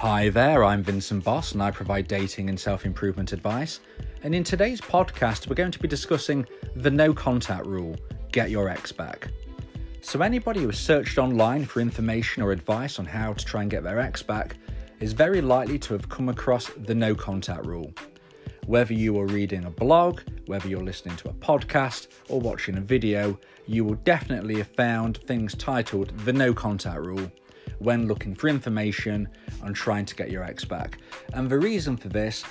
[0.00, 3.80] Hi there, I'm Vincent Boss and I provide dating and self improvement advice.
[4.22, 7.96] And in today's podcast, we're going to be discussing the no contact rule
[8.32, 9.28] get your ex back.
[10.00, 13.70] So, anybody who has searched online for information or advice on how to try and
[13.70, 14.56] get their ex back
[15.00, 17.92] is very likely to have come across the no contact rule.
[18.64, 22.80] Whether you are reading a blog, whether you're listening to a podcast, or watching a
[22.80, 27.30] video, you will definitely have found things titled the no contact rule
[27.80, 29.28] when looking for information
[29.64, 30.98] and trying to get your ex back.
[31.34, 32.44] And the reason for this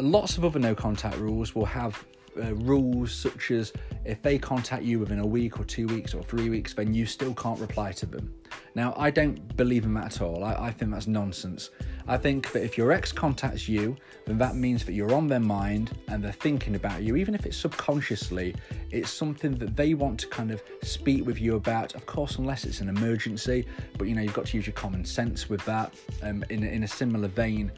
[0.00, 2.04] lots of other no contact rules will have
[2.40, 3.72] uh, rules such as
[4.04, 7.04] if they contact you within a week or two weeks or three weeks, then you
[7.04, 8.32] still can't reply to them.
[8.74, 10.42] Now, I don't believe in that at all.
[10.44, 11.70] I, I think that's nonsense.
[12.06, 13.96] I think that if your ex contacts you,
[14.26, 17.46] then that means that you're on their mind and they're thinking about you, even if
[17.46, 18.54] it's subconsciously.
[18.90, 22.64] It's something that they want to kind of speak with you about, of course, unless
[22.64, 23.66] it's an emergency,
[23.98, 25.94] but you know, you've got to use your common sense with that.
[26.22, 27.72] Um, in, in a similar vein,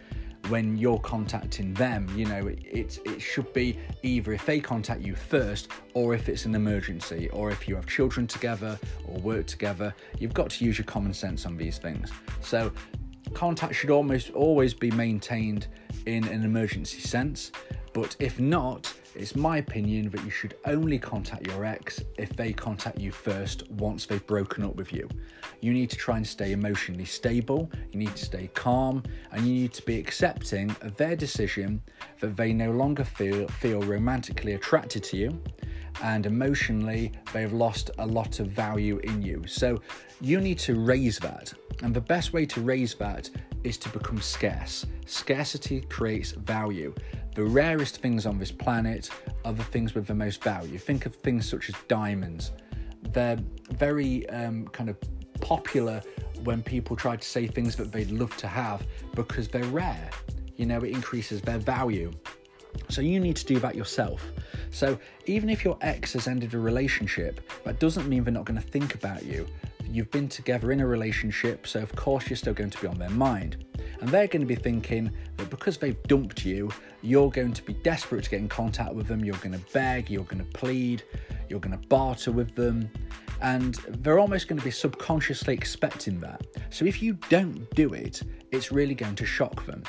[0.48, 5.00] when you're contacting them you know it, it, it should be either if they contact
[5.00, 9.46] you first or if it's an emergency or if you have children together or work
[9.46, 12.10] together you've got to use your common sense on these things
[12.42, 12.70] so
[13.34, 15.66] contact should almost always be maintained
[16.06, 17.52] in an emergency sense
[17.92, 22.52] but if not it's my opinion that you should only contact your ex if they
[22.52, 25.08] contact you first once they've broken up with you.
[25.60, 29.54] You need to try and stay emotionally stable, you need to stay calm, and you
[29.54, 31.80] need to be accepting of their decision
[32.20, 35.42] that they no longer feel, feel romantically attracted to you
[36.02, 39.44] and emotionally they've lost a lot of value in you.
[39.46, 39.80] So
[40.20, 41.52] you need to raise that.
[41.82, 43.30] And the best way to raise that
[43.62, 44.86] is to become scarce.
[45.06, 46.94] Scarcity creates value.
[47.34, 49.10] The rarest things on this planet
[49.44, 50.78] are the things with the most value.
[50.78, 52.52] Think of things such as diamonds.
[53.12, 53.38] They're
[53.70, 54.96] very um, kind of
[55.40, 56.00] popular
[56.44, 60.10] when people try to say things that they'd love to have because they're rare.
[60.56, 62.12] You know, it increases their value.
[62.88, 64.24] So you need to do that yourself.
[64.70, 68.60] So even if your ex has ended a relationship, that doesn't mean they're not going
[68.60, 69.46] to think about you.
[69.88, 72.98] You've been together in a relationship, so of course you're still going to be on
[72.98, 73.64] their mind.
[74.00, 76.70] And they're going to be thinking that because they've dumped you,
[77.02, 80.10] you're going to be desperate to get in contact with them, you're going to beg,
[80.10, 81.04] you're going to plead,
[81.48, 82.90] you're going to barter with them,
[83.40, 86.44] and they're almost going to be subconsciously expecting that.
[86.70, 89.82] So if you don't do it, it's really going to shock them.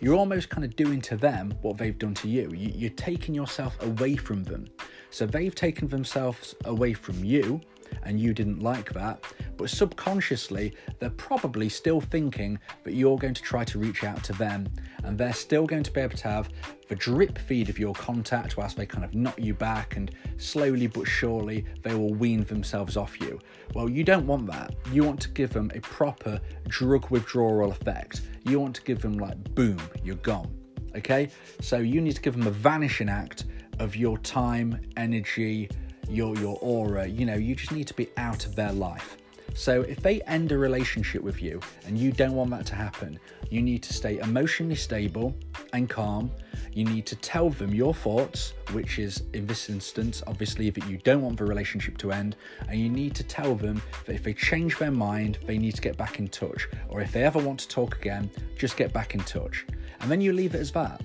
[0.00, 2.50] You're almost kind of doing to them what they've done to you.
[2.54, 4.66] You're taking yourself away from them.
[5.10, 7.60] So they've taken themselves away from you
[8.04, 9.24] and you didn't like that,
[9.62, 14.32] but subconsciously, they're probably still thinking that you're going to try to reach out to
[14.32, 14.68] them,
[15.04, 16.48] and they're still going to be able to have
[16.88, 20.88] the drip feed of your contact whilst they kind of knock you back, and slowly
[20.88, 23.38] but surely, they will wean themselves off you.
[23.72, 24.74] Well, you don't want that.
[24.90, 28.22] You want to give them a proper drug withdrawal effect.
[28.42, 30.52] You want to give them, like, boom, you're gone.
[30.96, 31.30] Okay?
[31.60, 33.44] So you need to give them a vanishing act
[33.78, 35.70] of your time, energy,
[36.08, 37.06] your your aura.
[37.06, 39.18] You know, you just need to be out of their life.
[39.54, 43.18] So if they end a relationship with you and you don't want that to happen,
[43.50, 45.34] you need to stay emotionally stable
[45.72, 46.30] and calm.
[46.72, 50.96] You need to tell them your thoughts, which is in this instance, obviously, that you
[50.98, 52.36] don't want the relationship to end.
[52.68, 55.82] And you need to tell them that if they change their mind, they need to
[55.82, 56.68] get back in touch.
[56.88, 59.66] Or if they ever want to talk again, just get back in touch.
[60.00, 61.02] And then you leave it as that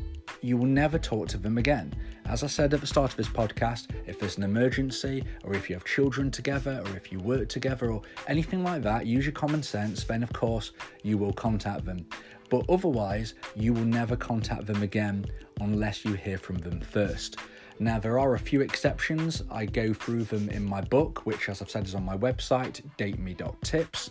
[0.48, 1.94] you will never talk to them again.
[2.26, 5.70] As I said at the start of this podcast, if there's an emergency, or if
[5.70, 9.34] you have children together, or if you work together, or anything like that, use your
[9.34, 10.72] common sense, then of course
[11.04, 12.06] you will contact them.
[12.50, 15.26] But otherwise, you will never contact them again
[15.60, 17.36] unless you hear from them first.
[17.80, 19.44] Now, there are a few exceptions.
[19.52, 22.82] I go through them in my book, which, as I've said, is on my website,
[22.98, 24.10] dateme.tips.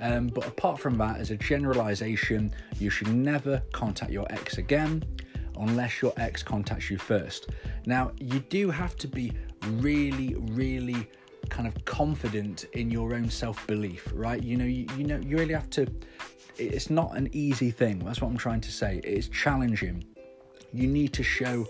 [0.00, 5.04] Um, but apart from that, as a generalization, you should never contact your ex again
[5.58, 7.50] unless your ex contacts you first.
[7.86, 9.32] Now, you do have to be
[9.66, 11.08] really, really
[11.48, 14.42] kind of confident in your own self-belief, right?
[14.42, 15.86] You know, you, you know, you really have to.
[16.58, 17.98] It's not an easy thing.
[18.00, 19.00] That's what I'm trying to say.
[19.04, 20.04] It's challenging.
[20.72, 21.66] You need to show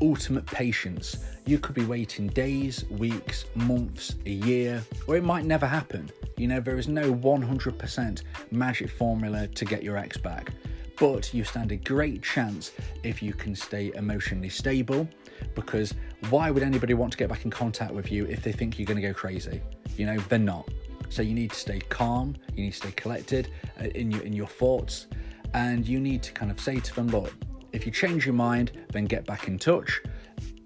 [0.00, 1.16] ultimate patience.
[1.46, 6.10] You could be waiting days, weeks, months, a year, or it might never happen.
[6.36, 10.52] You know, there is no 100% magic formula to get your ex back,
[10.98, 12.72] but you stand a great chance
[13.02, 15.08] if you can stay emotionally stable.
[15.54, 15.94] Because
[16.30, 18.86] why would anybody want to get back in contact with you if they think you're
[18.86, 19.60] going to go crazy?
[19.96, 20.68] You know, they're not.
[21.08, 23.50] So you need to stay calm, you need to stay collected
[23.80, 25.08] uh, in your in your thoughts,
[25.52, 27.34] and you need to kind of say to them, look,
[27.72, 30.00] if you change your mind, then get back in touch.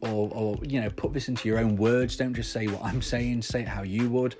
[0.02, 2.16] Or, or you know, put this into your own words.
[2.16, 3.42] Don't just say what I'm saying.
[3.42, 4.36] Say it how you would.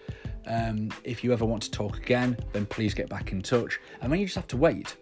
[0.47, 3.81] Um, if you ever want to talk again, then please get back in touch.
[4.01, 4.97] And then you just have to wait.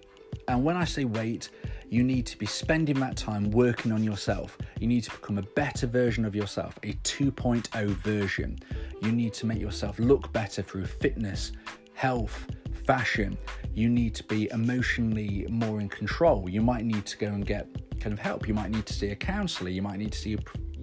[0.48, 1.50] And when I say wait,
[1.88, 4.58] you need to be spending that time working on yourself.
[4.80, 8.58] You need to become a better version of yourself, a 2.0 version.
[9.02, 11.52] You need to make yourself look better through fitness,
[11.94, 12.46] health,
[12.86, 13.38] fashion.
[13.74, 16.48] You need to be emotionally more in control.
[16.48, 17.66] You might need to go and get
[18.04, 18.46] kind of help.
[18.46, 19.70] You might need to see a counselor.
[19.70, 20.36] You might need to see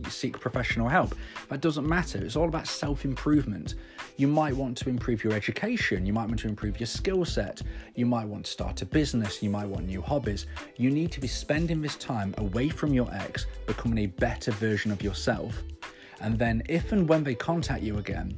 [0.09, 1.13] seek professional help.
[1.49, 2.17] That doesn't matter.
[2.17, 3.75] It's all about self improvement.
[4.17, 6.07] You might want to improve your education.
[6.07, 7.61] You might want to improve your skill set.
[7.93, 9.43] You might want to start a business.
[9.43, 10.47] You might want new hobbies.
[10.77, 14.91] You need to be spending this time away from your ex, becoming a better version
[14.91, 15.61] of yourself.
[16.21, 18.35] And then, if and when they contact you again,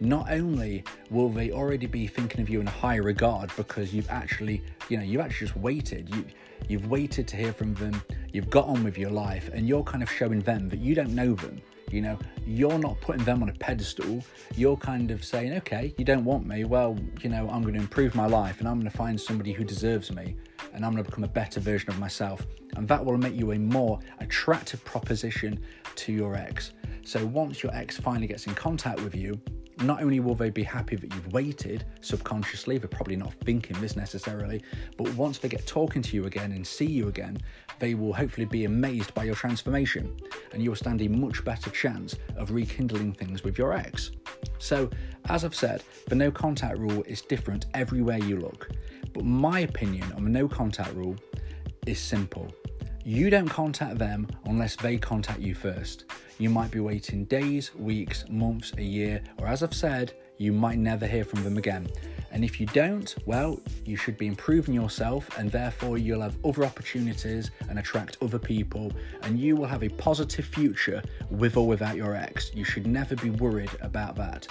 [0.00, 4.10] not only will they already be thinking of you in a high regard because you've
[4.10, 6.14] actually, you know, you've actually just waited.
[6.14, 6.24] You,
[6.68, 8.02] you've waited to hear from them.
[8.32, 11.14] You've got on with your life and you're kind of showing them that you don't
[11.14, 11.60] know them
[11.92, 12.18] you know?
[12.46, 14.24] You're not putting them on a pedestal.
[14.56, 16.64] You're kind of saying okay you don't want me.
[16.64, 19.52] Well you know i'm going to improve my life and i'm going to find somebody
[19.52, 20.34] who deserves me
[20.72, 22.46] and i'm going to become a better version of myself.
[22.76, 25.60] And that will make you a more attractive proposition
[25.96, 26.72] to your ex.
[27.04, 29.40] So once your ex finally gets in contact with you
[29.78, 33.96] not only will they be happy that you've waited subconsciously, they're probably not thinking this
[33.96, 34.62] necessarily,
[34.96, 37.38] but once they get talking to you again and see you again,
[37.78, 40.16] they will hopefully be amazed by your transformation
[40.52, 44.12] and you'll stand a much better chance of rekindling things with your ex.
[44.58, 44.90] So,
[45.28, 48.70] as I've said, the no contact rule is different everywhere you look,
[49.12, 51.16] but my opinion on the no contact rule
[51.86, 52.52] is simple.
[53.04, 56.04] You don't contact them unless they contact you first.
[56.38, 60.78] You might be waiting days, weeks, months, a year, or as I've said, you might
[60.78, 61.86] never hear from them again.
[62.32, 66.64] And if you don't, well, you should be improving yourself, and therefore you'll have other
[66.64, 68.90] opportunities and attract other people,
[69.22, 72.50] and you will have a positive future with or without your ex.
[72.54, 74.48] You should never be worried about that.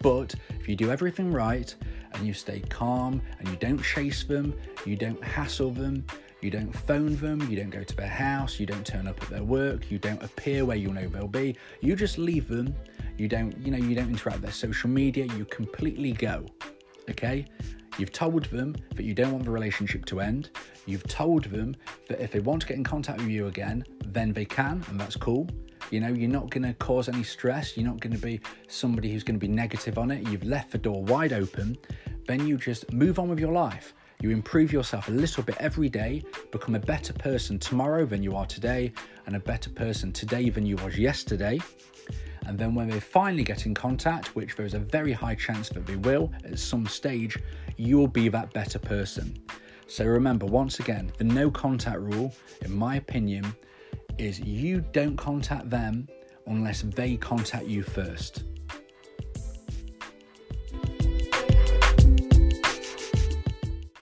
[0.00, 1.74] But if you do everything right
[2.12, 4.54] and you stay calm and you don't chase them,
[4.86, 6.06] you don't hassle them,
[6.44, 9.30] you don't phone them, you don't go to their house, you don't turn up at
[9.30, 11.56] their work, you don't appear where you know they'll be.
[11.80, 12.74] You just leave them.
[13.16, 15.24] You don't, you know, you don't interact with their social media.
[15.36, 16.44] You completely go.
[17.08, 17.46] Okay?
[17.96, 20.50] You've told them that you don't want the relationship to end.
[20.84, 21.76] You've told them
[22.08, 25.00] that if they want to get in contact with you again, then they can, and
[25.00, 25.48] that's cool.
[25.90, 27.76] You know, you're not going to cause any stress.
[27.76, 30.28] You're not going to be somebody who's going to be negative on it.
[30.28, 31.78] You've left the door wide open.
[32.26, 33.94] Then you just move on with your life.
[34.24, 38.34] You improve yourself a little bit every day, become a better person tomorrow than you
[38.36, 38.90] are today,
[39.26, 41.60] and a better person today than you was yesterday.
[42.46, 45.86] And then when they finally get in contact, which there's a very high chance that
[45.86, 47.36] they will at some stage,
[47.76, 49.38] you'll be that better person.
[49.88, 53.54] So remember, once again, the no contact rule, in my opinion,
[54.16, 56.08] is you don't contact them
[56.46, 58.44] unless they contact you first.